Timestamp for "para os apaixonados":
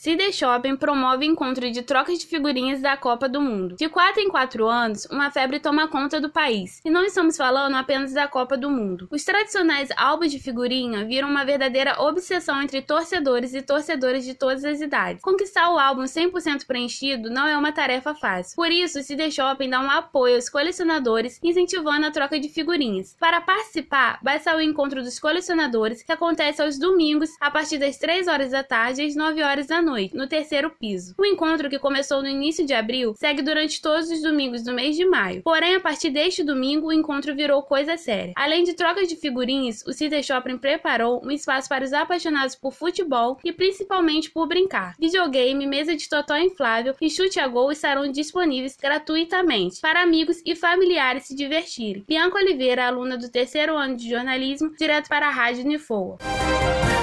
41.68-42.54